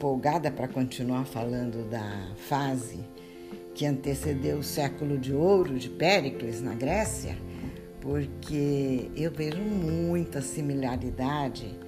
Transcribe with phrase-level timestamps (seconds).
[0.00, 3.00] empolgada para continuar falando da fase
[3.74, 7.36] que antecedeu o século de ouro de Péricles na Grécia,
[8.00, 11.78] porque eu vejo muita similaridade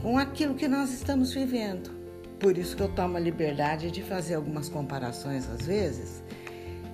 [0.00, 1.90] com aquilo que nós estamos vivendo.
[2.38, 6.22] Por isso que eu tomo a liberdade de fazer algumas comparações às vezes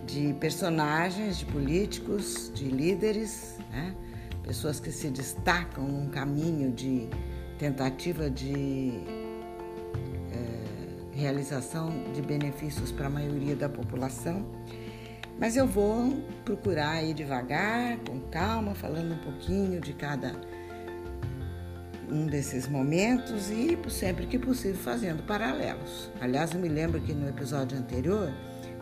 [0.07, 3.95] de personagens, de políticos, de líderes, né?
[4.43, 7.07] pessoas que se destacam num caminho de
[7.59, 9.22] tentativa de
[11.23, 14.45] realização de benefícios para a maioria da população.
[15.39, 16.13] Mas eu vou
[16.45, 20.35] procurar ir devagar, com calma, falando um pouquinho de cada
[22.11, 26.11] um desses momentos e sempre que possível fazendo paralelos.
[26.21, 28.31] Aliás, eu me lembro que no episódio anterior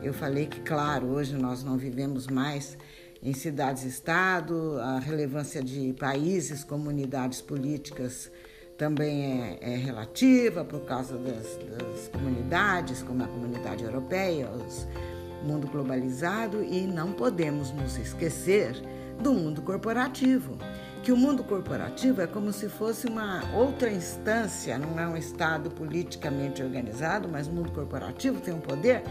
[0.03, 2.77] eu falei que, claro, hoje nós não vivemos mais
[3.23, 8.33] em cidades-estado, a relevância de países, comunidades políticas
[8.81, 15.67] também é, é relativa por causa das, das, comunidades, como a comunidade europeia, o mundo
[15.67, 18.75] globalizado, e não podemos nos esquecer
[19.21, 20.57] do mundo corporativo.
[21.03, 25.71] Que o mundo corporativo é como se fosse uma outra instância, não é um Estado
[25.71, 29.03] politicamente organizado, mas o mundo corporativo tem um poder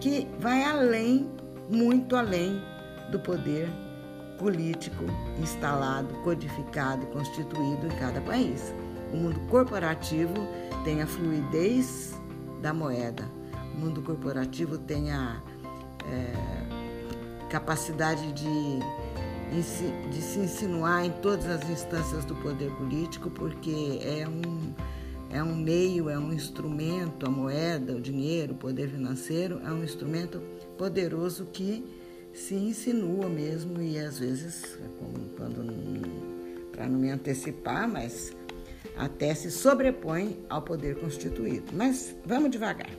[0.00, 1.28] que vai além,
[1.68, 2.58] muito além
[3.10, 3.68] do poder
[4.38, 5.04] político
[5.38, 8.72] instalado, codificado, constituído em cada país.
[9.12, 10.34] O mundo corporativo
[10.84, 12.14] tem a fluidez
[12.62, 13.24] da moeda.
[13.74, 15.42] O mundo corporativo tem a
[16.06, 18.78] é, capacidade de,
[20.10, 24.72] de se insinuar em todas as instâncias do poder político, porque é um
[25.32, 29.84] é um meio, é um instrumento, a moeda, o dinheiro, o poder financeiro é um
[29.84, 30.42] instrumento
[30.76, 31.84] poderoso que
[32.32, 35.60] se insinua mesmo e às vezes, quando
[36.72, 38.34] para não me antecipar, mas
[38.96, 41.72] até se sobrepõe ao poder constituído.
[41.72, 42.90] Mas vamos devagar.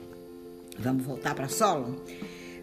[0.78, 1.94] Vamos voltar para Solon.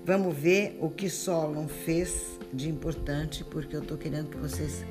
[0.06, 4.84] Vamos ver o que Solon fez de importante, porque eu estou querendo que vocês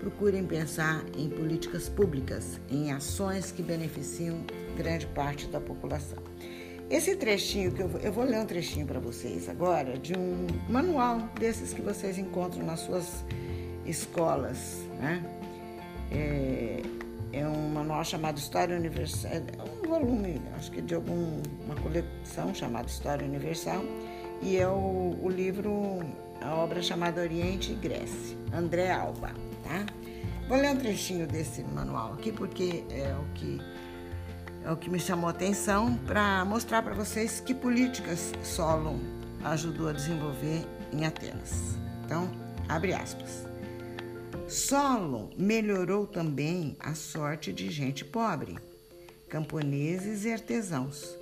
[0.00, 4.44] procurem pensar em políticas públicas, em ações que beneficiam
[4.76, 6.18] grande parte da população.
[6.88, 10.46] Esse trechinho que eu vou, eu vou ler um trechinho para vocês agora de um
[10.68, 13.24] manual desses que vocês encontram nas suas
[13.84, 15.24] escolas, né?
[16.12, 16.82] É,
[17.38, 22.86] é um manual chamado História Universal, é um volume, acho que de alguma coleção chamada
[22.86, 23.84] História Universal,
[24.42, 26.00] e é o, o livro,
[26.40, 29.32] a obra chamada Oriente e Grécia, André Alba
[29.66, 29.84] tá?
[30.48, 33.60] Vou ler um trechinho desse manual aqui porque é o que
[34.64, 38.98] é o que me chamou a atenção para mostrar para vocês que políticas Solon
[39.44, 41.76] ajudou a desenvolver em Atenas.
[42.04, 42.28] Então,
[42.68, 43.45] abre aspas.
[44.48, 48.56] Solon melhorou também a sorte de gente pobre,
[49.28, 51.16] camponeses e artesãos.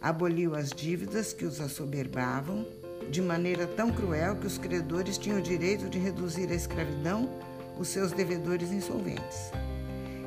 [0.00, 2.66] Aboliu as dívidas que os assoberbavam
[3.10, 7.30] de maneira tão cruel que os credores tinham o direito de reduzir a escravidão
[7.78, 9.52] os seus devedores insolventes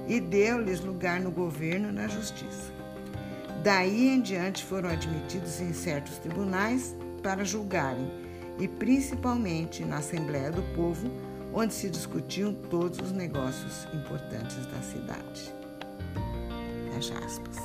[0.07, 2.71] e deu-lhes lugar no governo e na justiça.
[3.61, 8.09] Daí em diante foram admitidos em certos tribunais para julgarem,
[8.57, 11.11] e principalmente na Assembleia do Povo,
[11.57, 15.51] onde se discutiam todos os negócios importantes da cidade.
[16.93, 17.57] Fecha aspas.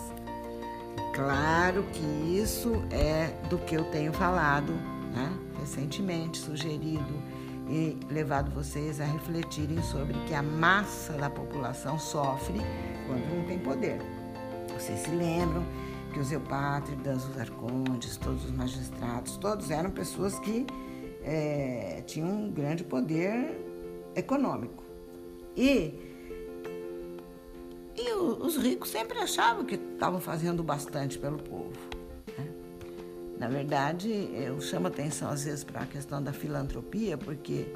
[1.15, 4.73] Claro que isso é do que eu tenho falado
[5.15, 5.31] né,
[5.61, 7.23] recentemente, sugerido
[7.69, 12.61] e levado vocês a refletirem sobre que a massa da população sofre
[13.07, 13.99] quando não tem poder.
[14.73, 15.63] Vocês se lembram
[16.15, 20.67] que os eupátridas, os arcondes, todos os magistrados, todos eram pessoas que
[21.23, 23.72] é, tinham um grande poder
[24.15, 24.85] econômico.
[25.57, 25.95] E,
[27.97, 31.73] e os ricos sempre achavam que estavam fazendo bastante pelo povo.
[33.39, 37.67] Na verdade, eu chamo atenção às vezes para a questão da filantropia, porque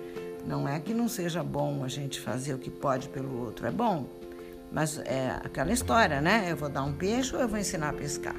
[0.46, 3.70] não é que não seja bom a gente fazer o que pode pelo outro, é
[3.72, 4.06] bom,
[4.70, 6.46] mas é aquela história, né?
[6.48, 8.36] Eu vou dar um peixe ou eu vou ensinar a pescar.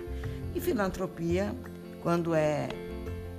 [0.56, 1.54] E filantropia,
[2.02, 2.70] quando é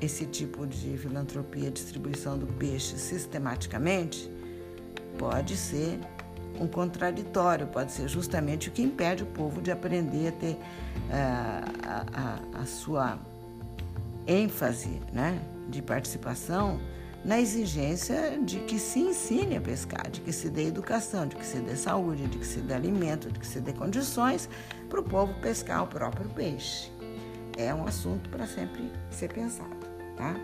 [0.02, 4.30] esse tipo de filantropia, distribuição do peixe sistematicamente,
[5.18, 6.00] pode ser
[6.60, 12.08] um contraditório, pode ser justamente o que impede o povo de aprender a ter uh,
[12.12, 13.18] a, a, sua
[14.26, 16.80] ênfase né, de participação
[17.24, 21.44] na exigência de que se ensine a pescar, de que se dê educação, de que
[21.44, 24.48] se dê saúde, de que se dê alimento, de que se dê condições
[24.88, 26.92] para o povo pescar o próprio peixe.
[27.56, 29.76] É um assunto para sempre ser pensado,
[30.16, 30.36] tá?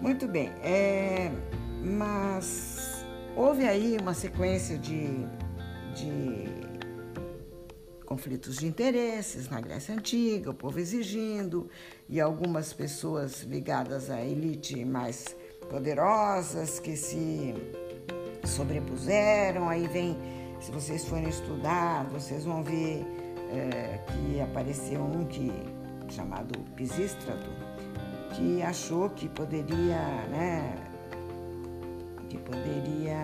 [0.00, 1.32] Muito bem, é,
[1.82, 2.77] mas
[3.38, 5.06] houve aí uma sequência de,
[5.94, 6.44] de
[8.04, 11.70] conflitos de interesses na Grécia Antiga, o povo exigindo,
[12.08, 15.36] e algumas pessoas ligadas à elite mais
[15.70, 17.54] poderosas que se
[18.44, 19.68] sobrepuseram.
[19.68, 20.18] Aí vem,
[20.60, 23.06] se vocês forem estudar, vocês vão ver
[23.52, 25.52] é, que apareceu um que
[26.08, 27.50] chamado Pisístrato,
[28.34, 30.74] que achou que poderia, né,
[32.28, 33.18] que poderia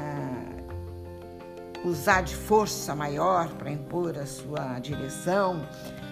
[1.84, 5.62] usar de força maior para impor a sua direção,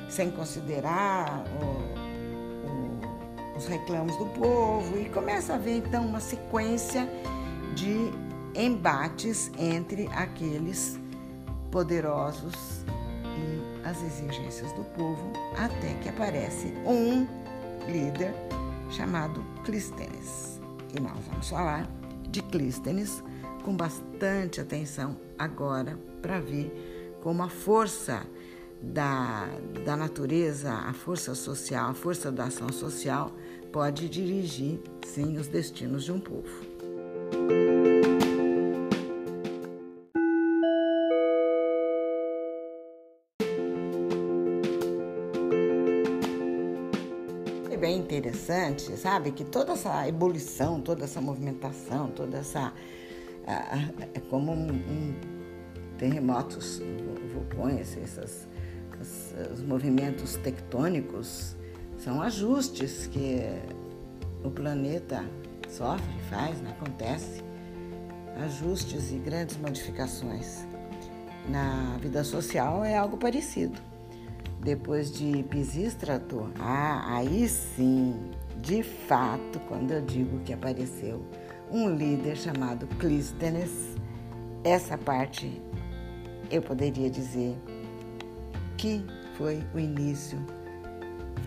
[0.09, 1.65] sem considerar o,
[2.69, 7.09] o, os reclamos do povo, e começa a haver então uma sequência
[7.75, 8.13] de
[8.55, 11.01] embates entre aqueles
[11.71, 12.85] poderosos
[13.25, 17.27] e as exigências do povo, até que aparece um
[17.91, 18.35] líder
[18.91, 20.61] chamado Clístenes.
[20.95, 21.89] E nós vamos falar
[22.33, 23.23] de Clístenes
[23.63, 26.73] com bastante atenção agora para ver
[27.23, 28.27] como a força
[28.81, 29.47] da,
[29.85, 33.31] da natureza, a força social, a força da ação social
[33.71, 36.72] pode dirigir, sim, os destinos de um povo.
[48.81, 52.73] Sabe, que toda essa ebulição, toda essa movimentação, toda essa
[54.15, 55.15] é como um, um
[55.99, 56.81] terremotos,
[57.33, 58.49] vulcões, essas,
[59.01, 61.57] as, os movimentos tectônicos
[61.99, 63.41] são ajustes que
[64.45, 65.25] o planeta
[65.69, 66.71] sofre, faz, né?
[66.71, 67.43] acontece,
[68.45, 70.67] ajustes e grandes modificações.
[71.49, 73.79] Na vida social é algo parecido.
[74.61, 78.31] Depois de Pisístrato, ah, aí sim,
[78.61, 81.25] de fato, quando eu digo que apareceu
[81.73, 83.97] um líder chamado Clístenes.
[84.63, 85.61] Essa parte
[86.51, 87.57] eu poderia dizer
[88.77, 89.05] que
[89.37, 90.39] foi o início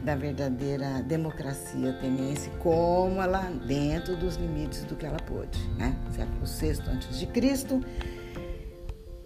[0.04, 5.96] da verdadeira democracia ateniense, como ela dentro dos limites do que ela pôde, né?
[6.12, 7.80] Século VI antes de Cristo,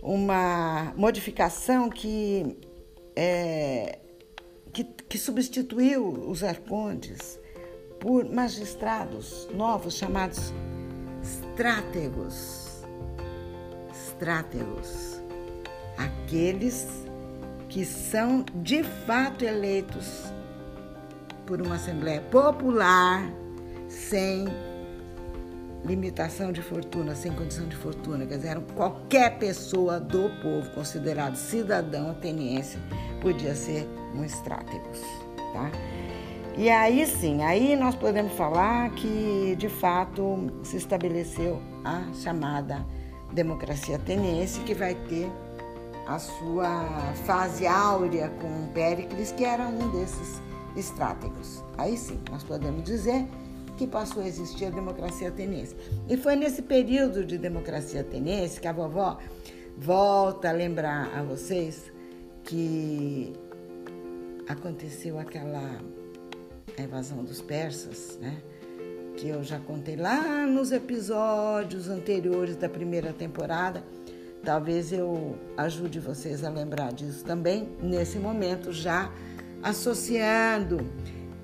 [0.03, 2.57] uma modificação que
[3.15, 3.99] é,
[4.71, 7.38] que, que substituiu os arcontes
[7.99, 10.53] por magistrados novos chamados
[11.21, 12.83] estrátegos.
[13.91, 15.19] Estrátegos.
[15.97, 16.87] Aqueles
[17.67, 20.33] que são de fato eleitos
[21.45, 23.29] por uma Assembleia Popular
[23.87, 24.45] sem
[25.85, 32.11] limitação de fortuna, sem condição de fortuna, quer dizer, qualquer pessoa do povo considerado cidadão
[32.11, 32.77] ateniense
[33.21, 34.99] podia ser um estrátegos,
[35.53, 35.71] tá?
[36.59, 42.85] E aí sim, aí nós podemos falar que de fato se estabeleceu a chamada
[43.31, 45.31] democracia ateniense, que vai ter
[46.05, 50.41] a sua fase áurea com Péricles, que era um desses
[50.75, 51.63] estrátegos.
[51.77, 53.25] Aí sim, nós podemos dizer
[53.77, 55.77] que passou a existir a democracia ateniense.
[56.09, 59.17] E foi nesse período de democracia ateniense que a vovó
[59.77, 61.89] volta a lembrar a vocês
[62.43, 63.31] que
[64.45, 65.79] aconteceu aquela
[66.79, 68.41] a invasão dos persas, né?
[69.17, 73.83] que eu já contei lá nos episódios anteriores da primeira temporada.
[74.43, 79.11] Talvez eu ajude vocês a lembrar disso também, nesse momento, já
[79.61, 80.89] associando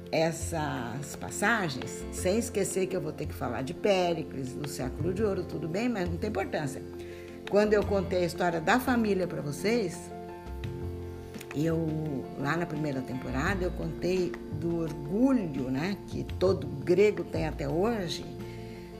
[0.09, 5.21] essas passagens, sem esquecer que eu vou ter que falar de Péricles, do século de
[5.21, 6.81] ouro, tudo bem, mas não tem importância.
[7.49, 9.99] Quando eu contei a história da família para vocês,
[11.55, 17.67] eu lá na primeira temporada eu contei do orgulho, né, que todo grego tem até
[17.67, 18.25] hoje,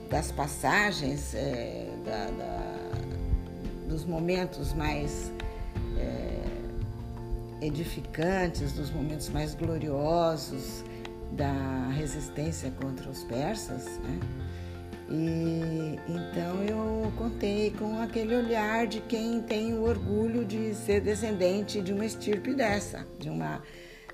[0.08, 5.32] das passagens, é, da, da, dos momentos mais
[5.98, 10.84] é, edificantes, dos momentos mais gloriosos
[11.32, 14.20] da resistência contra os persas, né?
[15.08, 21.80] E então eu contei com aquele olhar de quem tem o orgulho de ser descendente
[21.80, 23.62] de uma estirpe dessa, de uma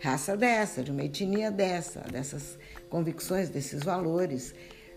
[0.01, 2.59] raça dessa, de uma etnia dessa, dessas
[2.91, 4.55] convicções, desses valores.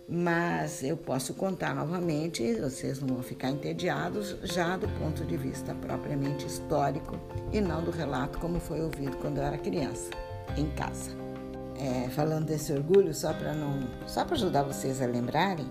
[0.08, 5.74] Mas eu posso contar novamente, vocês não vão ficar entediados, já do ponto de vista
[5.74, 7.20] propriamente histórico
[7.52, 10.12] e não do relato como foi ouvido quando eu era criança,
[10.56, 11.35] em casa.
[11.78, 15.66] É, falando desse orgulho, só para não, só para ajudar vocês a lembrarem,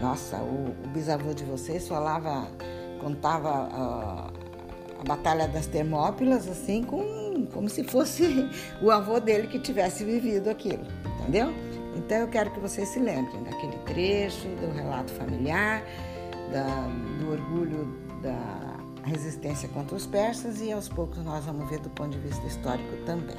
[0.00, 2.48] nossa, o, o bisavô de vocês falava,
[3.00, 4.30] contava a,
[5.00, 8.48] a Batalha das Termópilas assim, com, como se fosse
[8.80, 10.84] o avô dele que tivesse vivido aquilo,
[11.20, 11.52] entendeu?
[11.96, 15.82] Então eu quero que vocês se lembrem daquele trecho, do relato familiar,
[16.52, 17.86] da, do orgulho
[18.22, 18.72] da,
[19.04, 22.96] resistência contra os persas e aos poucos nós vamos ver do ponto de vista histórico
[23.04, 23.36] também.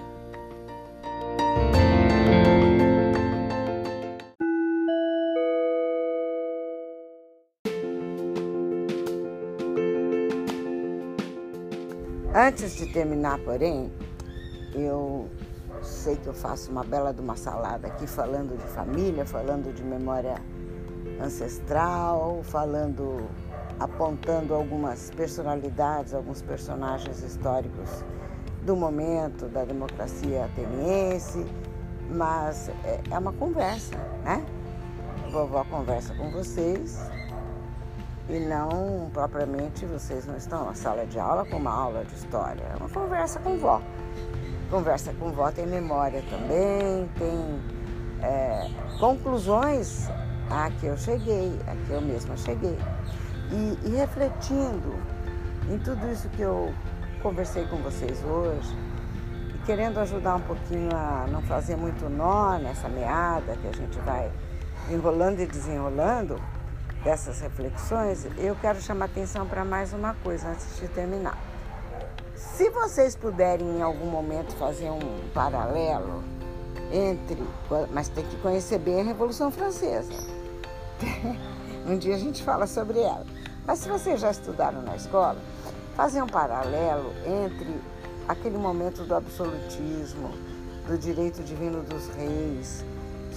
[12.46, 13.90] Antes de terminar, porém,
[14.74, 15.30] eu
[15.82, 19.82] sei que eu faço uma bela de uma salada aqui falando de família, falando de
[19.82, 20.36] memória
[21.22, 23.30] ancestral, falando,
[23.80, 28.04] apontando algumas personalidades, alguns personagens históricos
[28.64, 31.46] do momento da democracia ateniense,
[32.10, 33.96] mas é, é uma conversa,
[34.26, 34.46] né?
[35.32, 37.00] Vovó conversa com vocês
[38.30, 42.64] e não propriamente vocês não estão na sala de aula com uma aula de história,
[42.64, 43.82] é uma conversa com vó.
[44.70, 47.62] Conversa com vó tem memória também, tem
[48.22, 50.08] é, conclusões
[50.50, 52.78] a que eu cheguei, a que eu mesma cheguei.
[53.52, 54.96] E, e refletindo
[55.70, 56.74] em tudo isso que eu
[57.22, 58.76] conversei com vocês hoje,
[59.54, 64.00] e querendo ajudar um pouquinho a não fazer muito nó nessa meada que a gente
[64.00, 64.32] vai
[64.90, 66.42] enrolando e desenrolando
[67.04, 71.38] dessas reflexões, eu quero chamar atenção para mais uma coisa antes de terminar.
[72.36, 76.24] Se vocês puderem em algum momento fazer um paralelo
[76.92, 77.44] entre,
[77.92, 80.14] mas tem que conhecer bem a Revolução Francesa.
[81.88, 83.26] um dia a gente fala sobre ela.
[83.66, 85.38] Mas se vocês já estudaram na escola,
[85.96, 87.82] fazer um paralelo entre
[88.28, 90.32] aquele momento do absolutismo,
[90.88, 92.86] do direito divino dos reis,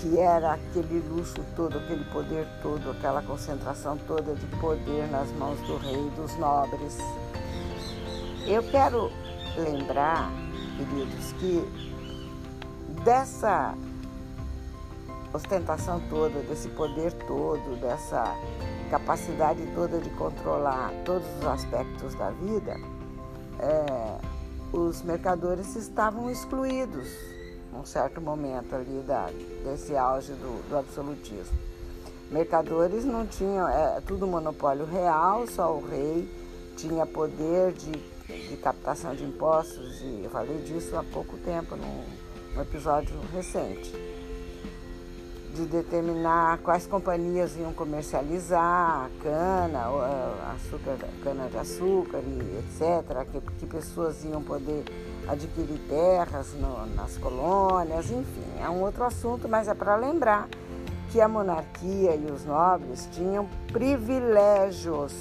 [0.00, 5.59] que era aquele luxo todo, aquele poder todo, aquela concentração toda de poder nas mãos
[5.61, 6.99] do rei e dos nobres.
[8.47, 9.11] Eu quero
[9.57, 10.31] lembrar,
[10.76, 11.65] queridos, que
[13.05, 13.75] dessa
[15.33, 18.25] ostentação toda, desse poder todo, dessa
[18.91, 22.76] capacidade toda de controlar todos os aspectos da vida,
[23.59, 24.19] é,
[24.73, 27.36] os mercadores estavam excluídos
[27.76, 29.28] num certo momento ali da,
[29.64, 31.56] desse auge do, do absolutismo.
[32.30, 36.28] Mercadores não tinham, é tudo monopólio real, só o rei
[36.76, 42.04] tinha poder de de captação de impostos, e eu falei disso há pouco tempo, num,
[42.54, 43.92] num episódio recente,
[45.54, 49.87] de determinar quais companhias iam comercializar a cana,
[50.54, 54.85] açúcar, cana de açúcar etc., que, que pessoas iam poder
[55.28, 60.49] adquirir terras no, nas colônias, enfim, é um outro assunto, mas é para lembrar
[61.11, 65.12] que a monarquia e os nobres tinham privilégios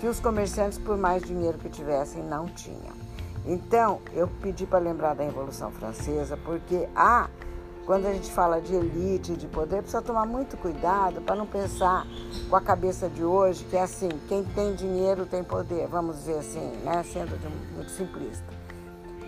[0.00, 2.98] que os comerciantes, por mais dinheiro que tivessem, não tinham.
[3.46, 7.30] Então, eu pedi para lembrar da Revolução Francesa, porque há, ah,
[7.84, 12.06] quando a gente fala de elite, de poder, precisa tomar muito cuidado para não pensar
[12.48, 16.38] com a cabeça de hoje que é assim, quem tem dinheiro tem poder, vamos dizer
[16.38, 17.38] assim, né, sendo
[17.74, 18.59] muito simplista.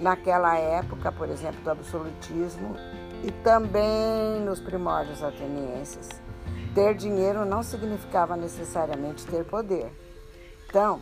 [0.02, 2.74] Naquela época, por exemplo, do absolutismo
[3.22, 6.08] e também nos primórdios atenienses,
[6.74, 9.92] ter dinheiro não significava necessariamente ter poder.
[10.68, 11.00] Então,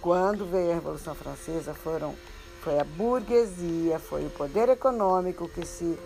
[0.00, 2.16] quando veio a Revolução Francesa, foram,
[2.62, 5.96] foi a burguesia, foi o poder econômico que se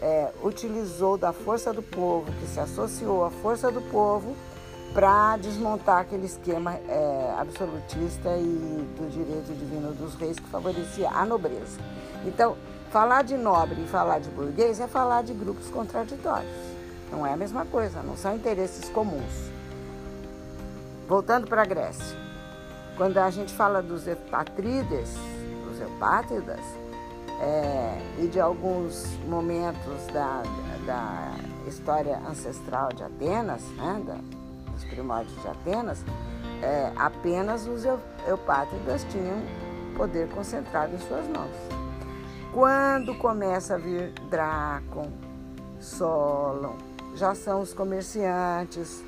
[0.00, 4.36] é, utilizou da força do povo, que se associou à força do povo
[4.94, 11.26] para desmontar aquele esquema é, absolutista e do direito divino dos reis que favorecia a
[11.26, 11.80] nobreza.
[12.24, 12.56] Então,
[12.90, 16.48] falar de nobre e falar de burguês é falar de grupos contraditórios.
[17.10, 19.50] Não é a mesma coisa, não são interesses comuns.
[21.08, 22.16] Voltando para a Grécia.
[22.96, 25.12] Quando a gente fala dos epatrides,
[25.68, 26.60] dos eupátridas,
[27.40, 30.42] é, e de alguns momentos da,
[30.86, 31.32] da
[31.66, 34.33] história ancestral de Atenas, né, da,
[34.74, 36.04] dos primórdios de Atenas,
[36.62, 37.84] é, apenas os
[38.26, 39.42] eupátridas tinham
[39.96, 41.56] poder concentrado em suas mãos.
[42.52, 45.10] Quando começa a vir Drácon,
[45.80, 46.76] Solon,
[47.14, 49.02] já são os comerciantes,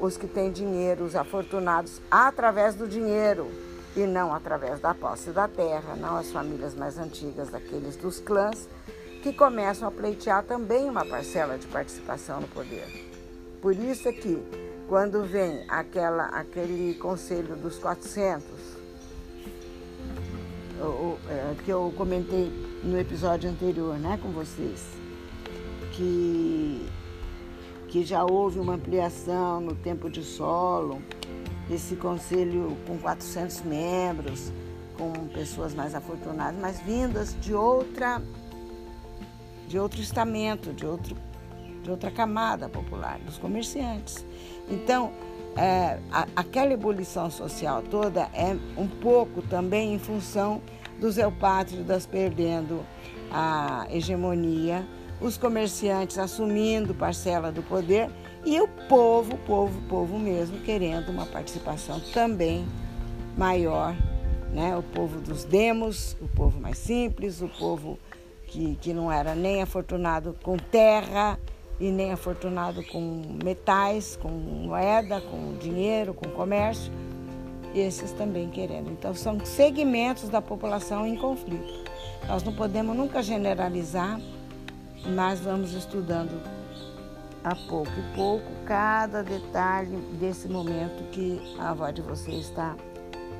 [0.00, 3.50] os que têm dinheiro, os afortunados, através do dinheiro
[3.96, 8.68] e não através da posse da terra, não as famílias mais antigas, daqueles dos clãs,
[9.22, 12.86] que começam a pleitear também uma parcela de participação no poder.
[13.62, 14.36] Por isso é que,
[14.88, 18.44] quando vem aquela, aquele conselho dos 400,
[20.80, 22.50] o, o, é, que eu comentei
[22.82, 24.82] no episódio anterior né, com vocês,
[25.92, 26.86] que
[27.88, 31.00] que já houve uma ampliação no tempo de solo,
[31.70, 34.52] esse conselho com 400 membros,
[34.98, 38.20] com pessoas mais afortunadas, mas vindas de outra
[39.68, 41.16] de outro estamento, de outro
[41.84, 44.26] de outra camada popular, dos comerciantes.
[44.68, 45.12] Então,
[45.56, 50.60] é, a, aquela ebulição social toda é um pouco também em função
[51.00, 52.84] dos eupátridas perdendo
[53.30, 54.86] a hegemonia,
[55.20, 58.10] os comerciantes assumindo parcela do poder
[58.44, 62.66] e o povo, povo, povo mesmo, querendo uma participação também
[63.36, 63.94] maior,
[64.52, 64.76] né?
[64.76, 67.98] O povo dos demos, o povo mais simples, o povo
[68.46, 71.38] que, que não era nem afortunado com terra
[71.80, 76.92] e nem afortunado com metais, com moeda, com dinheiro, com comércio,
[77.74, 78.90] esses também querendo.
[78.90, 81.84] Então, são segmentos da população em conflito.
[82.28, 84.20] Nós não podemos nunca generalizar,
[85.14, 86.40] mas vamos estudando
[87.42, 92.74] a pouco e pouco cada detalhe desse momento que a avó de vocês está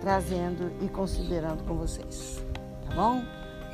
[0.00, 2.44] trazendo e considerando com vocês.
[2.86, 3.22] Tá bom?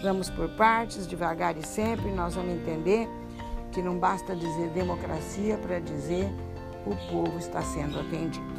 [0.02, 3.08] Vamos por partes, devagar e sempre, nós vamos entender
[3.70, 6.28] que não basta dizer democracia para dizer
[6.86, 8.49] o povo está sendo atendido.